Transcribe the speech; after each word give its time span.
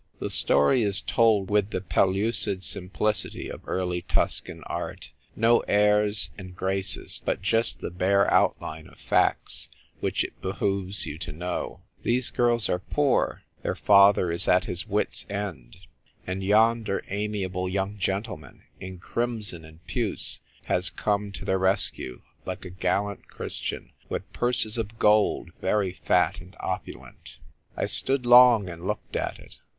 The 0.17 0.31
story 0.31 0.81
is 0.81 0.99
told 0.99 1.51
with 1.51 1.69
the 1.69 1.79
pellucid 1.79 2.63
simplicity 2.63 3.49
of 3.49 3.61
early 3.67 4.01
Tuscan 4.01 4.63
art; 4.63 5.11
no 5.35 5.59
airs 5.67 6.31
and 6.39 6.55
graces, 6.55 7.21
but 7.23 7.43
just 7.43 7.81
the 7.81 7.91
bare 7.91 8.27
outline 8.33 8.87
of 8.87 8.97
facts 8.97 9.69
which 9.99 10.23
it 10.23 10.41
behoves 10.41 11.05
you 11.05 11.19
to 11.19 11.31
know;— 11.31 11.81
these 12.01 12.31
girls 12.31 12.67
are 12.67 12.79
D 12.79 12.83
2 12.89 12.89
■n 12.93 12.95
44 12.95 13.13
THE 13.13 13.21
TYPE 13.21 13.27
WRITER 13.27 13.37
GIRL. 13.37 13.43
poor; 13.43 13.43
their 13.61 13.75
father 13.75 14.31
is 14.31 14.47
at 14.47 14.65
his 14.65 14.87
wits' 14.87 15.25
end; 15.29 15.77
and 16.25 16.41
3'onder 16.41 17.03
amiable 17.09 17.69
young 17.69 17.99
gentleman, 17.99 18.63
in 18.79 18.97
crimson 18.97 19.63
and 19.63 19.85
puce, 19.85 20.41
has 20.63 20.89
come 20.89 21.31
to 21.31 21.45
their 21.45 21.59
rescue, 21.59 22.23
like 22.43 22.65
a 22.65 22.71
gallant 22.71 23.27
Christian, 23.27 23.91
willi 24.09 24.23
purses 24.33 24.79
of 24.79 24.97
gold 24.97 25.51
very 25.61 25.93
fat 25.93 26.41
and 26.41 26.55
opulent. 26.59 27.37
I 27.77 27.85
stood 27.85 28.25
long 28.25 28.67
and 28.67 28.87
looked 28.87 29.15
at 29.15 29.37
it. 29.37 29.57